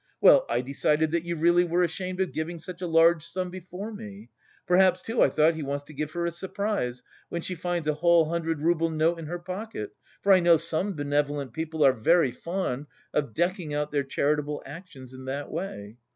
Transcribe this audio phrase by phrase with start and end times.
[0.19, 3.93] Well, I decided that you really were ashamed of giving such a large sum before
[3.93, 4.29] me.
[4.65, 7.93] Perhaps, too, I thought, he wants to give her a surprise, when she finds a
[7.93, 9.91] whole hundred rouble note in her pocket.
[10.23, 15.13] (For I know, some benevolent people are very fond of decking out their charitable actions
[15.13, 15.97] in that way.)